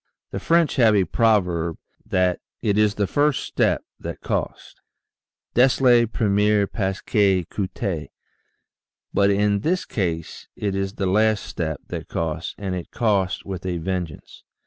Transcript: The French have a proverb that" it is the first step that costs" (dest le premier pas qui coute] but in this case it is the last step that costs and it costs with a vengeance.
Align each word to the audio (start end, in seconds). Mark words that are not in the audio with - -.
The 0.31 0.39
French 0.39 0.77
have 0.77 0.95
a 0.95 1.05
proverb 1.05 1.77
that" 2.07 2.39
it 2.63 2.75
is 2.75 2.95
the 2.95 3.05
first 3.05 3.43
step 3.43 3.83
that 3.99 4.19
costs" 4.21 4.73
(dest 5.53 5.79
le 5.79 6.07
premier 6.07 6.65
pas 6.65 6.99
qui 7.01 7.45
coute] 7.45 8.09
but 9.13 9.29
in 9.29 9.59
this 9.59 9.85
case 9.85 10.47
it 10.55 10.73
is 10.73 10.93
the 10.93 11.05
last 11.05 11.43
step 11.43 11.81
that 11.89 12.07
costs 12.07 12.55
and 12.57 12.73
it 12.73 12.89
costs 12.89 13.45
with 13.45 13.63
a 13.63 13.77
vengeance. 13.77 14.43